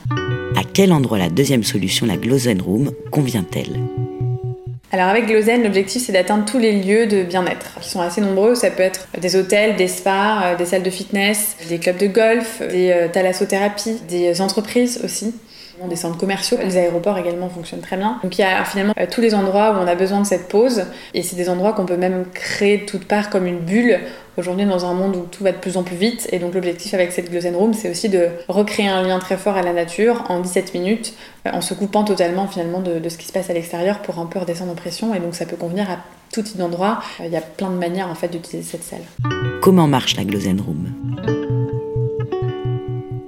À 0.57 0.63
quel 0.73 0.93
endroit 0.93 1.19
la 1.19 1.29
deuxième 1.29 1.63
solution, 1.63 2.07
la 2.07 2.17
Glosen 2.17 2.61
Room, 2.61 2.91
convient-elle? 3.11 3.79
Alors 4.93 5.07
avec 5.07 5.27
Glosen, 5.27 5.63
l'objectif 5.63 6.03
c'est 6.05 6.13
d'atteindre 6.13 6.45
tous 6.45 6.59
les 6.59 6.73
lieux 6.73 7.07
de 7.07 7.23
bien-être, 7.23 7.79
qui 7.81 7.89
sont 7.89 8.01
assez 8.01 8.21
nombreux. 8.21 8.57
Ça 8.57 8.71
peut 8.71 8.83
être 8.83 9.07
des 9.21 9.37
hôtels, 9.37 9.77
des 9.77 9.87
spas, 9.87 10.43
euh, 10.43 10.57
des 10.57 10.65
salles 10.65 10.83
de 10.83 10.91
fitness, 10.91 11.57
des 11.69 11.79
clubs 11.79 11.97
de 11.97 12.09
golf, 12.09 12.61
des 12.61 12.91
euh, 12.91 13.09
thalassothérapies, 13.09 14.01
des 14.09 14.41
entreprises 14.41 15.01
aussi 15.05 15.33
des 15.89 15.97
centres 15.97 16.19
commerciaux. 16.19 16.59
Les 16.63 16.77
aéroports 16.77 17.19
également 17.19 17.49
fonctionnent 17.49 17.81
très 17.81 17.97
bien. 17.97 18.19
Donc 18.23 18.39
il 18.39 18.41
y 18.41 18.45
a 18.45 18.65
finalement 18.65 18.95
euh, 18.99 19.07
tous 19.11 19.21
les 19.21 19.35
endroits 19.35 19.73
où 19.73 19.83
on 19.83 19.87
a 19.87 19.95
besoin 19.95 20.21
de 20.21 20.27
cette 20.27 20.49
pause 20.49 20.85
et 21.15 21.23
c'est 21.23 21.37
des 21.37 21.49
endroits 21.49 21.73
qu'on 21.73 21.87
peut 21.87 21.97
même 21.97 22.25
créer 22.33 22.79
de 22.79 22.85
toutes 22.87 23.05
parts 23.05 23.31
comme 23.31 23.47
une 23.47 23.61
bulle 23.61 24.01
aujourd'hui 24.37 24.67
dans 24.67 24.87
un 24.87 24.95
monde 24.95 25.17
où 25.17 25.27
tout 25.31 25.45
va 25.45 25.53
de 25.53 25.59
plus 25.59 25.77
en 25.77 25.83
plus 25.83 25.97
vite. 25.97 26.29
Et 26.33 26.39
donc 26.39 26.55
l'objectif 26.55 26.95
avec 26.95 27.13
cette 27.13 27.31
Glosen 27.31 27.55
Room, 27.55 27.75
c'est 27.75 27.91
aussi 27.91 28.09
de 28.09 28.29
recréer 28.49 28.89
un 28.89 29.03
lien 29.03 29.19
très 29.19 29.37
fort 29.37 29.57
à 29.57 29.63
la 29.63 29.73
nature 29.73 30.25
en 30.29 30.41
17 30.41 30.75
minutes, 30.75 31.15
euh, 31.47 31.51
en 31.53 31.61
se 31.61 31.75
coupant 31.75 32.05
totalement 32.05 32.47
finalement 32.47 32.81
de, 32.81 33.09
ce 33.09 33.19
qui 33.19 33.27
se 33.27 33.33
passe 33.33 33.51
à 33.51 33.53
l'extérieur 33.53 34.01
pour 34.01 34.19
un 34.19 34.27
peu 34.27 34.39
redescendre 34.39 34.73
en 34.73 34.77
pression. 34.77 35.15
Et 35.15 35.21
donc 35.21 35.35
ça 35.35 35.47
peut 35.47 35.57
convenir 35.57 35.91
à 35.91 35.99
tout 36.33 36.43
type 36.43 36.57
d'endroit. 36.57 37.01
Euh, 37.21 37.25
il 37.27 37.33
y 37.33 37.37
a 37.37 37.43
plein 37.43 37.71
de 37.71 37.77
manières 37.77 38.09
en 38.09 38.15
fait 38.15 38.29
d'utiliser 38.29 38.69
cette 38.69 38.85
salle. 38.85 39.03
Comment 39.63 39.87
marche 39.87 40.17
la 40.17 40.25
Glosen 40.25 40.61
Room 40.61 41.40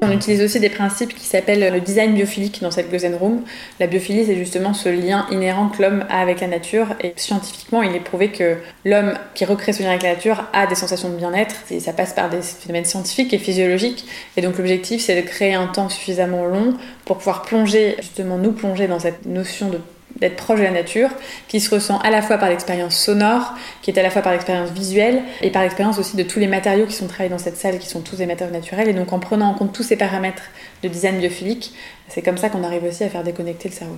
on 0.02 0.10
utilise 0.10 0.42
aussi 0.42 0.58
des 0.58 0.68
principes 0.68 1.14
qui 1.14 1.26
s'appellent 1.26 1.72
le 1.72 1.80
design 1.80 2.14
biophilique 2.14 2.60
dans 2.60 2.72
cette 2.72 2.90
Gozen 2.90 3.14
Room. 3.14 3.42
La 3.78 3.86
biophilie, 3.86 4.26
c'est 4.26 4.36
justement 4.36 4.74
ce 4.74 4.88
lien 4.88 5.26
inhérent 5.30 5.68
que 5.68 5.80
l'homme 5.80 6.04
a 6.08 6.20
avec 6.20 6.40
la 6.40 6.48
nature. 6.48 6.88
Et 7.00 7.12
scientifiquement, 7.16 7.82
il 7.82 7.94
est 7.94 8.00
prouvé 8.00 8.28
que 8.32 8.56
l'homme 8.84 9.14
qui 9.34 9.44
recrée 9.44 9.72
ce 9.72 9.82
lien 9.82 9.90
avec 9.90 10.02
la 10.02 10.14
nature 10.14 10.44
a 10.52 10.66
des 10.66 10.74
sensations 10.74 11.08
de 11.08 11.16
bien-être. 11.16 11.54
Et 11.70 11.78
ça 11.78 11.92
passe 11.92 12.12
par 12.14 12.28
des 12.28 12.42
phénomènes 12.42 12.84
scientifiques 12.84 13.32
et 13.32 13.38
physiologiques. 13.38 14.04
Et 14.36 14.42
donc 14.42 14.58
l'objectif, 14.58 15.02
c'est 15.02 15.20
de 15.20 15.26
créer 15.26 15.54
un 15.54 15.68
temps 15.68 15.88
suffisamment 15.88 16.46
long 16.46 16.74
pour 17.04 17.18
pouvoir 17.18 17.42
plonger, 17.42 17.96
justement 17.98 18.38
nous 18.38 18.52
plonger 18.52 18.88
dans 18.88 18.98
cette 18.98 19.24
notion 19.26 19.68
de 19.68 19.78
d'être 20.20 20.36
proche 20.36 20.58
de 20.58 20.64
la 20.64 20.70
nature, 20.70 21.08
qui 21.48 21.60
se 21.60 21.74
ressent 21.74 21.98
à 21.98 22.10
la 22.10 22.22
fois 22.22 22.38
par 22.38 22.48
l'expérience 22.48 22.96
sonore, 22.96 23.54
qui 23.82 23.90
est 23.90 23.98
à 23.98 24.02
la 24.02 24.10
fois 24.10 24.22
par 24.22 24.32
l'expérience 24.32 24.70
visuelle, 24.70 25.22
et 25.40 25.50
par 25.50 25.62
l'expérience 25.62 25.98
aussi 25.98 26.16
de 26.16 26.22
tous 26.22 26.38
les 26.38 26.46
matériaux 26.46 26.86
qui 26.86 26.94
sont 26.94 27.06
travaillés 27.06 27.30
dans 27.30 27.38
cette 27.38 27.56
salle, 27.56 27.78
qui 27.78 27.88
sont 27.88 28.00
tous 28.00 28.16
des 28.16 28.26
matériaux 28.26 28.52
naturels. 28.52 28.88
Et 28.88 28.94
donc 28.94 29.12
en 29.12 29.18
prenant 29.18 29.50
en 29.50 29.54
compte 29.54 29.72
tous 29.72 29.82
ces 29.82 29.96
paramètres 29.96 30.44
de 30.82 30.88
design 30.88 31.18
biophilique, 31.18 31.74
c'est 32.08 32.22
comme 32.22 32.36
ça 32.36 32.48
qu'on 32.48 32.64
arrive 32.64 32.84
aussi 32.84 33.04
à 33.04 33.08
faire 33.08 33.24
déconnecter 33.24 33.68
le 33.68 33.74
cerveau. 33.74 33.96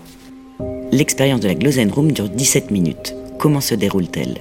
L'expérience 0.92 1.40
de 1.40 1.48
la 1.48 1.54
Glosen 1.54 1.90
Room 1.90 2.12
dure 2.12 2.28
17 2.28 2.70
minutes. 2.70 3.14
Comment 3.38 3.60
se 3.60 3.74
déroule-t-elle? 3.74 4.38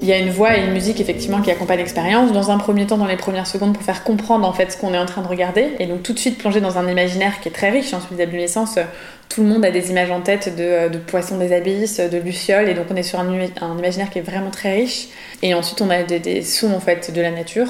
Il 0.00 0.06
y 0.06 0.12
a 0.12 0.18
une 0.18 0.30
voix 0.30 0.56
et 0.56 0.64
une 0.64 0.72
musique 0.72 1.00
effectivement 1.00 1.40
qui 1.40 1.50
accompagnent 1.50 1.78
l'expérience. 1.78 2.32
Dans 2.32 2.52
un 2.52 2.58
premier 2.58 2.86
temps, 2.86 2.98
dans 2.98 3.06
les 3.06 3.16
premières 3.16 3.48
secondes, 3.48 3.74
pour 3.74 3.82
faire 3.82 4.04
comprendre 4.04 4.46
en 4.46 4.52
fait 4.52 4.70
ce 4.70 4.76
qu'on 4.76 4.94
est 4.94 4.98
en 4.98 5.06
train 5.06 5.22
de 5.22 5.26
regarder, 5.26 5.70
et 5.80 5.86
donc 5.86 6.04
tout 6.04 6.12
de 6.12 6.18
suite 6.20 6.38
plonger 6.38 6.60
dans 6.60 6.78
un 6.78 6.88
imaginaire 6.88 7.40
qui 7.40 7.48
est 7.48 7.52
très 7.52 7.70
riche. 7.70 7.92
Ensuite, 7.92 8.16
l'adolescence, 8.16 8.78
tout 9.28 9.42
le 9.42 9.48
monde 9.48 9.64
a 9.64 9.70
des 9.70 9.90
images 9.90 10.10
en 10.10 10.20
tête 10.20 10.56
de, 10.56 10.96
poissons 10.98 11.38
des 11.38 11.52
abysses, 11.52 12.00
de 12.00 12.18
lucioles, 12.18 12.68
et 12.68 12.74
donc 12.74 12.86
on 12.90 12.96
est 12.96 13.02
sur 13.02 13.20
un, 13.20 13.30
imaginaire 13.78 14.10
qui 14.10 14.18
est 14.18 14.22
vraiment 14.22 14.50
très 14.50 14.74
riche. 14.74 15.08
Et 15.42 15.54
ensuite, 15.54 15.80
on 15.80 15.90
a 15.90 16.02
des, 16.02 16.42
sons 16.42 16.72
en 16.72 16.80
fait 16.80 17.12
de 17.12 17.20
la 17.20 17.30
nature. 17.30 17.68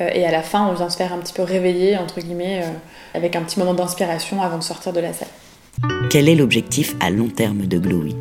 Euh, 0.00 0.10
et 0.12 0.26
à 0.26 0.30
la 0.30 0.42
fin, 0.42 0.66
on 0.68 0.74
vient 0.74 0.90
se 0.90 0.96
faire 0.96 1.12
un 1.12 1.18
petit 1.18 1.32
peu 1.32 1.42
réveiller 1.42 1.96
entre 1.96 2.20
guillemets, 2.20 2.62
euh, 2.62 2.68
avec 3.14 3.36
un 3.36 3.42
petit 3.42 3.58
moment 3.58 3.74
d'inspiration 3.74 4.42
avant 4.42 4.58
de 4.58 4.62
sortir 4.62 4.92
de 4.92 5.00
la 5.00 5.12
salle. 5.12 5.28
Quel 6.10 6.28
est 6.28 6.34
l'objectif 6.34 6.94
à 7.00 7.10
long 7.10 7.28
terme 7.28 7.66
de 7.66 7.78
Glowy? 7.78 8.14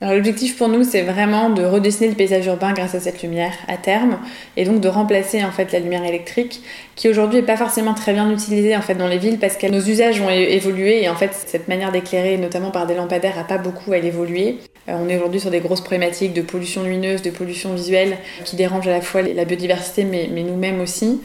L'objectif 0.00 0.56
pour 0.56 0.68
nous, 0.68 0.84
c'est 0.84 1.02
vraiment 1.02 1.50
de 1.50 1.64
redessiner 1.64 2.08
le 2.08 2.14
paysage 2.14 2.46
urbain 2.46 2.72
grâce 2.72 2.94
à 2.94 3.00
cette 3.00 3.22
lumière 3.22 3.52
à 3.66 3.76
terme, 3.76 4.18
et 4.56 4.64
donc 4.64 4.80
de 4.80 4.88
remplacer 4.88 5.42
en 5.44 5.50
fait 5.50 5.72
la 5.72 5.80
lumière 5.80 6.04
électrique, 6.04 6.62
qui 6.94 7.08
aujourd'hui 7.08 7.40
n'est 7.40 7.46
pas 7.46 7.56
forcément 7.56 7.94
très 7.94 8.12
bien 8.12 8.30
utilisée 8.30 8.76
en 8.76 8.80
fait 8.80 8.94
dans 8.94 9.08
les 9.08 9.18
villes 9.18 9.38
parce 9.38 9.56
que 9.56 9.66
nos 9.66 9.80
usages 9.80 10.20
ont 10.20 10.30
évolué 10.30 11.02
et 11.02 11.08
en 11.08 11.16
fait 11.16 11.30
cette 11.32 11.68
manière 11.68 11.90
d'éclairer, 11.90 12.36
notamment 12.36 12.70
par 12.70 12.86
des 12.86 12.94
lampadaires, 12.94 13.38
a 13.38 13.44
pas 13.44 13.58
beaucoup 13.58 13.92
à 13.92 13.98
l'évoluer. 13.98 14.58
Euh, 14.88 14.96
on 14.98 15.08
est 15.08 15.16
aujourd'hui 15.16 15.40
sur 15.40 15.50
des 15.50 15.60
grosses 15.60 15.80
problématiques 15.80 16.32
de 16.32 16.42
pollution 16.42 16.82
lumineuse, 16.82 17.22
de 17.22 17.30
pollution 17.30 17.74
visuelle, 17.74 18.18
qui 18.44 18.56
dérangent 18.56 18.88
à 18.88 18.92
la 18.92 19.00
fois 19.00 19.22
la 19.22 19.44
biodiversité 19.44 20.04
mais 20.04 20.28
nous-mêmes 20.28 20.80
aussi. 20.80 21.20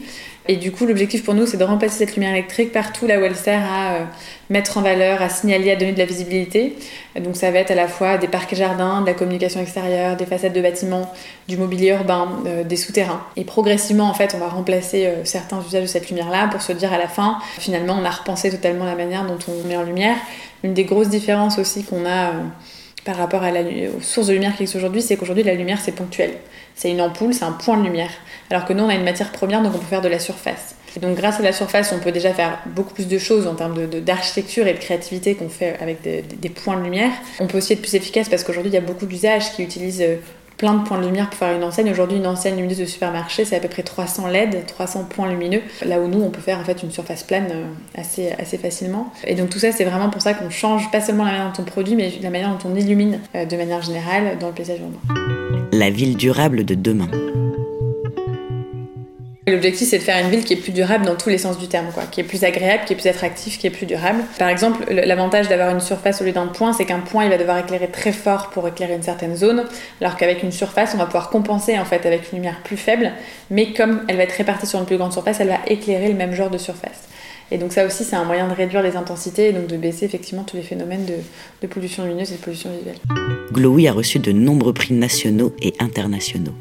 Et 0.46 0.56
du 0.56 0.72
coup, 0.72 0.84
l'objectif 0.84 1.24
pour 1.24 1.32
nous, 1.32 1.46
c'est 1.46 1.56
de 1.56 1.64
remplacer 1.64 1.98
cette 2.04 2.16
lumière 2.16 2.32
électrique 2.32 2.70
partout 2.70 3.06
là 3.06 3.18
où 3.18 3.24
elle 3.24 3.34
sert 3.34 3.62
à 3.62 3.94
euh, 3.94 4.04
mettre 4.50 4.76
en 4.76 4.82
valeur, 4.82 5.22
à 5.22 5.30
signaler, 5.30 5.70
à 5.70 5.76
donner 5.76 5.92
de 5.92 5.98
la 5.98 6.04
visibilité. 6.04 6.76
Donc 7.18 7.36
ça 7.36 7.50
va 7.50 7.60
être 7.60 7.70
à 7.70 7.74
la 7.74 7.88
fois 7.88 8.18
des 8.18 8.28
parcs 8.28 8.52
et 8.52 8.56
jardins, 8.56 9.00
de 9.00 9.06
la 9.06 9.14
communication 9.14 9.60
extérieure, 9.60 10.16
des 10.16 10.26
façades 10.26 10.52
de 10.52 10.60
bâtiments, 10.60 11.10
du 11.48 11.56
mobilier 11.56 11.92
urbain, 11.92 12.28
euh, 12.46 12.62
des 12.62 12.76
souterrains. 12.76 13.22
Et 13.36 13.44
progressivement, 13.44 14.04
en 14.04 14.14
fait, 14.14 14.34
on 14.34 14.38
va 14.38 14.48
remplacer 14.48 15.06
euh, 15.06 15.24
certains 15.24 15.62
usages 15.66 15.84
de 15.84 15.88
cette 15.88 16.10
lumière-là 16.10 16.48
pour 16.48 16.60
se 16.60 16.72
dire 16.72 16.92
à 16.92 16.98
la 16.98 17.08
fin, 17.08 17.38
finalement, 17.58 17.96
on 17.98 18.04
a 18.04 18.10
repensé 18.10 18.50
totalement 18.50 18.84
la 18.84 18.96
manière 18.96 19.24
dont 19.24 19.38
on 19.48 19.66
met 19.66 19.78
en 19.78 19.82
lumière. 19.82 20.16
Une 20.62 20.74
des 20.74 20.84
grosses 20.84 21.08
différences 21.08 21.58
aussi 21.58 21.84
qu'on 21.84 22.04
a 22.04 22.32
par 23.04 23.16
rapport 23.16 23.42
à 23.42 23.50
la, 23.50 23.60
aux 23.60 24.00
sources 24.00 24.28
de 24.28 24.32
lumière 24.32 24.56
qui 24.56 24.62
existent 24.62 24.78
aujourd'hui, 24.78 25.02
c'est 25.02 25.16
qu'aujourd'hui 25.16 25.44
la 25.44 25.54
lumière 25.54 25.78
c'est 25.80 25.92
ponctuel. 25.92 26.32
C'est 26.74 26.90
une 26.90 27.00
ampoule, 27.00 27.34
c'est 27.34 27.44
un 27.44 27.52
point 27.52 27.76
de 27.76 27.84
lumière. 27.84 28.10
Alors 28.50 28.64
que 28.64 28.72
nous 28.72 28.84
on 28.84 28.88
a 28.88 28.94
une 28.94 29.04
matière 29.04 29.30
première 29.30 29.62
donc 29.62 29.74
on 29.74 29.78
peut 29.78 29.86
faire 29.86 30.02
de 30.02 30.08
la 30.08 30.18
surface. 30.18 30.74
Et 30.96 31.00
donc 31.00 31.16
grâce 31.16 31.40
à 31.40 31.42
la 31.42 31.52
surface 31.52 31.92
on 31.92 32.00
peut 32.00 32.12
déjà 32.12 32.32
faire 32.32 32.60
beaucoup 32.66 32.94
plus 32.94 33.08
de 33.08 33.18
choses 33.18 33.46
en 33.46 33.54
termes 33.54 33.86
d'architecture 33.86 34.64
de, 34.64 34.70
et 34.70 34.74
de 34.74 34.78
créativité 34.78 35.34
qu'on 35.34 35.48
fait 35.48 35.76
avec 35.80 36.02
des 36.02 36.48
points 36.48 36.76
de 36.76 36.82
lumière. 36.82 37.10
On 37.40 37.46
peut 37.46 37.58
aussi 37.58 37.74
être 37.74 37.82
plus 37.82 37.94
efficace 37.94 38.28
parce 38.28 38.44
qu'aujourd'hui 38.44 38.70
il 38.70 38.74
y 38.74 38.78
a 38.78 38.82
beaucoup 38.82 39.06
d'usages 39.06 39.52
qui 39.52 39.62
utilisent 39.62 40.02
euh, 40.02 40.16
plein 40.56 40.74
de 40.74 40.84
points 40.84 40.98
de 40.98 41.06
lumière 41.06 41.28
pour 41.28 41.38
faire 41.38 41.56
une 41.56 41.64
enseigne. 41.64 41.90
Aujourd'hui, 41.90 42.18
une 42.18 42.26
enseigne 42.26 42.56
lumineuse 42.56 42.78
de 42.78 42.84
supermarché, 42.84 43.44
c'est 43.44 43.56
à 43.56 43.60
peu 43.60 43.68
près 43.68 43.82
300 43.82 44.28
LED, 44.28 44.66
300 44.66 45.04
points 45.04 45.28
lumineux. 45.28 45.62
Là 45.84 46.00
où 46.00 46.08
nous, 46.08 46.22
on 46.22 46.30
peut 46.30 46.40
faire 46.40 46.58
en 46.58 46.64
fait 46.64 46.82
une 46.82 46.90
surface 46.90 47.22
plane 47.22 47.48
euh, 47.50 47.64
assez, 48.00 48.32
assez 48.38 48.58
facilement. 48.58 49.12
Et 49.26 49.34
donc 49.34 49.50
tout 49.50 49.58
ça, 49.58 49.72
c'est 49.72 49.84
vraiment 49.84 50.10
pour 50.10 50.22
ça 50.22 50.34
qu'on 50.34 50.50
change 50.50 50.90
pas 50.90 51.00
seulement 51.00 51.24
la 51.24 51.32
manière 51.32 51.52
dont 51.52 51.62
on 51.62 51.66
produit, 51.66 51.96
mais 51.96 52.12
la 52.22 52.30
manière 52.30 52.50
dont 52.50 52.70
on 52.70 52.74
illumine 52.74 53.20
euh, 53.34 53.44
de 53.44 53.56
manière 53.56 53.82
générale 53.82 54.38
dans 54.38 54.48
le 54.48 54.54
paysage 54.54 54.80
urbain. 54.80 55.20
La 55.72 55.90
ville 55.90 56.16
durable 56.16 56.64
de 56.64 56.74
demain. 56.74 57.08
L'objectif, 59.46 59.88
c'est 59.88 59.98
de 59.98 60.02
faire 60.02 60.24
une 60.24 60.30
ville 60.30 60.42
qui 60.42 60.54
est 60.54 60.56
plus 60.56 60.72
durable 60.72 61.04
dans 61.04 61.16
tous 61.16 61.28
les 61.28 61.36
sens 61.36 61.58
du 61.58 61.68
terme, 61.68 61.88
quoi, 61.92 62.04
qui 62.04 62.22
est 62.22 62.24
plus 62.24 62.44
agréable, 62.44 62.84
qui 62.86 62.94
est 62.94 62.96
plus 62.96 63.08
attractif, 63.08 63.58
qui 63.58 63.66
est 63.66 63.70
plus 63.70 63.84
durable. 63.84 64.24
Par 64.38 64.48
exemple, 64.48 64.90
l'avantage 64.90 65.48
d'avoir 65.48 65.68
une 65.70 65.80
surface 65.80 66.22
au 66.22 66.24
lieu 66.24 66.32
d'un 66.32 66.46
point, 66.46 66.72
c'est 66.72 66.86
qu'un 66.86 67.00
point, 67.00 67.24
il 67.24 67.30
va 67.30 67.36
devoir 67.36 67.58
éclairer 67.58 67.88
très 67.88 68.12
fort 68.12 68.48
pour 68.48 68.66
éclairer 68.66 68.94
une 68.94 69.02
certaine 69.02 69.36
zone, 69.36 69.64
alors 70.00 70.16
qu'avec 70.16 70.42
une 70.42 70.50
surface, 70.50 70.92
on 70.94 70.96
va 70.96 71.04
pouvoir 71.04 71.28
compenser 71.28 71.78
en 71.78 71.84
fait 71.84 72.06
avec 72.06 72.32
une 72.32 72.38
lumière 72.38 72.62
plus 72.64 72.78
faible, 72.78 73.12
mais 73.50 73.74
comme 73.74 74.00
elle 74.08 74.16
va 74.16 74.22
être 74.22 74.32
répartie 74.32 74.66
sur 74.66 74.78
une 74.78 74.86
plus 74.86 74.96
grande 74.96 75.12
surface, 75.12 75.40
elle 75.40 75.48
va 75.48 75.60
éclairer 75.66 76.08
le 76.08 76.14
même 76.14 76.32
genre 76.32 76.48
de 76.48 76.58
surface. 76.58 77.02
Et 77.50 77.58
donc 77.58 77.72
ça 77.72 77.84
aussi, 77.84 78.04
c'est 78.04 78.16
un 78.16 78.24
moyen 78.24 78.48
de 78.48 78.54
réduire 78.54 78.82
les 78.82 78.96
intensités 78.96 79.50
et 79.50 79.52
donc 79.52 79.66
de 79.66 79.76
baisser 79.76 80.06
effectivement 80.06 80.44
tous 80.44 80.56
les 80.56 80.62
phénomènes 80.62 81.04
de, 81.04 81.16
de 81.60 81.66
pollution 81.66 82.04
lumineuse 82.04 82.32
et 82.32 82.36
de 82.36 82.40
pollution 82.40 82.70
visuelle. 82.70 82.96
Glowy 83.52 83.88
a 83.88 83.92
reçu 83.92 84.18
de 84.18 84.32
nombreux 84.32 84.72
prix 84.72 84.94
nationaux 84.94 85.54
et 85.60 85.74
internationaux. 85.80 86.54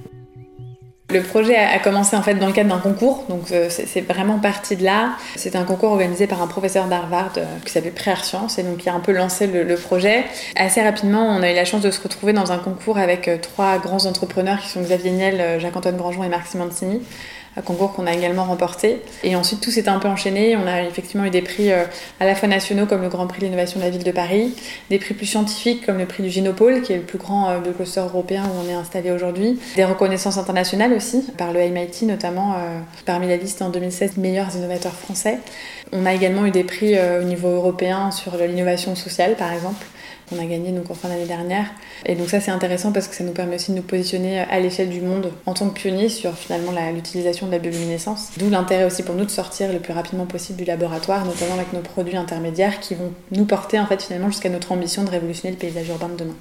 Le 1.13 1.21
projet 1.21 1.55
a 1.55 1.77
commencé 1.77 2.15
en 2.15 2.23
fait 2.23 2.33
dans 2.33 2.47
le 2.47 2.53
cadre 2.53 2.71
d'un 2.71 2.81
concours, 2.81 3.25
donc 3.29 3.51
euh, 3.51 3.67
c'est 3.69 4.01
vraiment 4.01 4.39
parti 4.39 4.75
de 4.75 4.83
là. 4.83 5.11
C'est 5.35 5.55
un 5.55 5.63
concours 5.63 5.91
organisé 5.91 6.25
par 6.25 6.41
un 6.41 6.47
professeur 6.47 6.87
d'Harvard 6.87 7.33
euh, 7.37 7.45
qui 7.63 7.71
s'appelle 7.71 7.91
Préar 7.91 8.25
Science 8.25 8.57
et 8.57 8.63
donc 8.63 8.77
qui 8.77 8.89
a 8.89 8.95
un 8.95 8.99
peu 8.99 9.11
lancé 9.11 9.45
le, 9.45 9.75
projet. 9.75 10.23
Assez 10.55 10.81
rapidement, 10.81 11.27
on 11.27 11.43
a 11.43 11.51
eu 11.51 11.55
la 11.55 11.65
chance 11.65 11.81
de 11.81 11.91
se 11.91 12.01
retrouver 12.01 12.33
dans 12.33 12.51
un 12.51 12.57
concours 12.57 12.97
avec 12.97 13.27
euh, 13.27 13.37
trois 13.39 13.77
grands 13.77 14.07
entrepreneurs 14.07 14.59
qui 14.59 14.69
sont 14.69 14.81
Xavier 14.81 15.11
Niel, 15.11 15.59
Jacques-Antoine 15.59 15.97
Grangeon 15.97 16.23
et 16.23 16.29
Marc 16.29 16.47
Simoncini 16.47 17.01
concours 17.61 17.93
qu'on 17.93 18.07
a 18.07 18.13
également 18.13 18.45
remporté. 18.45 19.01
Et 19.23 19.35
ensuite, 19.35 19.61
tout 19.61 19.71
s'est 19.71 19.87
un 19.87 19.99
peu 19.99 20.07
enchaîné. 20.07 20.57
On 20.57 20.65
a 20.67 20.83
effectivement 20.83 21.25
eu 21.25 21.29
des 21.29 21.41
prix 21.41 21.71
euh, 21.71 21.83
à 22.19 22.25
la 22.25 22.35
fois 22.35 22.47
nationaux, 22.47 22.85
comme 22.85 23.01
le 23.01 23.09
Grand 23.09 23.27
Prix 23.27 23.41
de 23.41 23.45
l'innovation 23.45 23.79
de 23.79 23.85
la 23.85 23.91
ville 23.91 24.03
de 24.03 24.11
Paris, 24.11 24.55
des 24.89 24.97
prix 24.97 25.13
plus 25.13 25.25
scientifiques, 25.25 25.85
comme 25.85 25.97
le 25.97 26.05
prix 26.05 26.23
du 26.23 26.29
Génopôle, 26.29 26.81
qui 26.81 26.93
est 26.93 26.97
le 26.97 27.03
plus 27.03 27.17
grand 27.17 27.49
euh, 27.49 27.59
cluster 27.75 28.01
européen 28.01 28.43
où 28.43 28.65
on 28.65 28.69
est 28.69 28.73
installé 28.73 29.11
aujourd'hui, 29.11 29.59
des 29.75 29.85
reconnaissances 29.85 30.37
internationales 30.37 30.93
aussi, 30.93 31.23
par 31.37 31.53
le 31.53 31.59
MIT 31.59 32.03
notamment, 32.03 32.53
euh, 32.53 32.79
parmi 33.05 33.27
la 33.27 33.37
liste 33.37 33.61
en 33.61 33.69
2016 33.69 34.17
meilleurs 34.17 34.55
innovateurs 34.55 34.93
français. 34.93 35.39
On 35.91 36.05
a 36.05 36.13
également 36.13 36.45
eu 36.45 36.51
des 36.51 36.63
prix 36.63 36.95
au 37.19 37.23
niveau 37.23 37.49
européen 37.49 38.09
sur 38.09 38.35
l'innovation 38.37 38.95
sociale, 38.95 39.35
par 39.35 39.53
exemple 39.53 39.85
qu'on 40.29 40.39
a 40.39 40.45
gagné 40.45 40.71
donc 40.71 40.89
en 40.89 40.93
fin 40.93 41.09
d'année 41.09 41.25
dernière. 41.25 41.67
Et 42.05 42.15
donc 42.15 42.29
ça 42.29 42.39
c'est 42.39 42.51
intéressant 42.51 42.91
parce 42.91 43.07
que 43.07 43.15
ça 43.15 43.23
nous 43.23 43.31
permet 43.31 43.55
aussi 43.55 43.71
de 43.71 43.77
nous 43.77 43.83
positionner 43.83 44.39
à 44.39 44.59
l'échelle 44.59 44.89
du 44.89 45.01
monde 45.01 45.31
en 45.45 45.53
tant 45.53 45.69
que 45.69 45.73
pionniers 45.73 46.09
sur 46.09 46.33
finalement 46.37 46.71
l'utilisation 46.93 47.47
de 47.47 47.51
la 47.51 47.59
bioluminescence. 47.59 48.29
D'où 48.37 48.49
l'intérêt 48.49 48.85
aussi 48.85 49.03
pour 49.03 49.15
nous 49.15 49.25
de 49.25 49.31
sortir 49.31 49.71
le 49.71 49.79
plus 49.79 49.93
rapidement 49.93 50.25
possible 50.25 50.57
du 50.57 50.65
laboratoire, 50.65 51.25
notamment 51.25 51.55
avec 51.55 51.73
nos 51.73 51.81
produits 51.81 52.17
intermédiaires 52.17 52.79
qui 52.79 52.95
vont 52.95 53.11
nous 53.31 53.45
porter 53.45 53.79
en 53.79 53.85
fait 53.85 54.01
finalement 54.01 54.29
jusqu'à 54.29 54.49
notre 54.49 54.71
ambition 54.71 55.03
de 55.03 55.09
révolutionner 55.09 55.51
le 55.51 55.59
paysage 55.59 55.89
urbain 55.89 56.09
de 56.09 56.17
demain. 56.17 56.35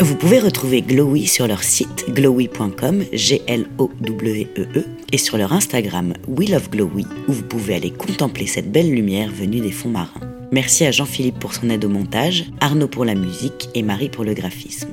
Vous 0.00 0.14
pouvez 0.14 0.38
retrouver 0.38 0.82
Glowy 0.82 1.26
sur 1.26 1.46
leur 1.46 1.62
site 1.62 2.06
glowy.com, 2.10 3.04
G-L-O-W-E-E, 3.12 4.60
e, 4.76 4.84
et 5.10 5.18
sur 5.18 5.38
leur 5.38 5.52
Instagram 5.52 6.12
We 6.28 6.50
Love 6.50 6.68
Glowy, 6.70 7.06
où 7.28 7.32
vous 7.32 7.42
pouvez 7.42 7.74
aller 7.74 7.90
contempler 7.90 8.46
cette 8.46 8.70
belle 8.70 8.90
lumière 8.90 9.30
venue 9.30 9.60
des 9.60 9.72
fonds 9.72 9.88
marins. 9.88 10.20
Merci 10.52 10.84
à 10.84 10.90
Jean-Philippe 10.90 11.38
pour 11.38 11.54
son 11.54 11.70
aide 11.70 11.84
au 11.84 11.88
montage, 11.88 12.44
Arnaud 12.60 12.88
pour 12.88 13.04
la 13.04 13.14
musique 13.14 13.70
et 13.74 13.82
Marie 13.82 14.10
pour 14.10 14.24
le 14.24 14.34
graphisme. 14.34 14.90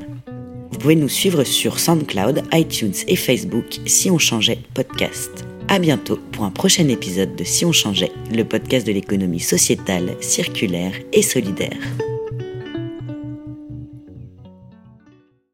Vous 0.72 0.79
pouvez 0.79 0.95
nous 0.95 1.10
suivre 1.10 1.43
sur 1.43 1.79
SoundCloud, 1.79 2.43
iTunes 2.53 2.95
et 3.07 3.15
Facebook 3.15 3.79
si 3.86 4.10
on 4.10 4.17
changeait 4.17 4.60
podcast. 4.74 5.45
À 5.67 5.79
bientôt 5.79 6.19
pour 6.31 6.45
un 6.45 6.51
prochain 6.51 6.88
épisode 6.88 7.36
de 7.36 7.43
Si 7.43 7.65
on 7.65 7.72
changeait, 7.72 8.12
le 8.33 8.43
podcast 8.43 8.88
de 8.88 8.91
l'économie 8.91 9.39
sociétale, 9.39 10.15
circulaire 10.22 10.93
et 11.12 11.22
solidaire. 11.22 11.77